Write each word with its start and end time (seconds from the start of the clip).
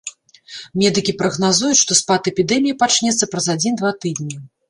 Медыкі 0.83 1.13
прагназуюць, 1.19 1.77
што 1.83 1.97
спад 2.01 2.31
эпідэміі 2.33 2.79
пачнецца 2.85 3.31
праз 3.35 3.45
адзін-два 3.57 3.95
тыдні. 4.07 4.35